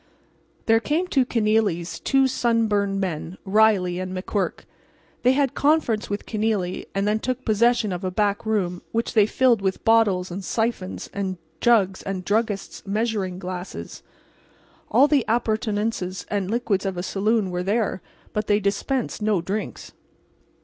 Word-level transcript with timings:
There 0.65 0.79
came 0.79 1.05
to 1.09 1.27
Kenealy's 1.27 1.99
two 1.99 2.25
sunburned 2.25 2.99
men, 2.99 3.37
Riley 3.45 3.99
and 3.99 4.17
McQuirk. 4.17 4.61
They 5.21 5.33
had 5.33 5.53
conference 5.53 6.09
with 6.09 6.25
Kenealy; 6.25 6.87
and 6.95 7.07
then 7.07 7.17
they 7.17 7.21
took 7.21 7.45
possession 7.45 7.93
of 7.93 8.03
a 8.03 8.09
back 8.09 8.43
room 8.43 8.81
which 8.91 9.13
they 9.13 9.27
filled 9.27 9.61
with 9.61 9.85
bottles 9.85 10.31
and 10.31 10.43
siphons 10.43 11.07
and 11.13 11.37
jugs 11.59 12.01
and 12.01 12.25
druggist's 12.25 12.83
measuring 12.87 13.37
glasses. 13.37 14.01
All 14.89 15.07
the 15.07 15.23
appurtenances 15.27 16.25
and 16.31 16.49
liquids 16.49 16.87
of 16.87 16.97
a 16.97 17.03
saloon 17.03 17.51
were 17.51 17.61
there, 17.61 18.01
but 18.33 18.47
they 18.47 18.59
dispensed 18.59 19.21
no 19.21 19.39
drinks. 19.39 19.91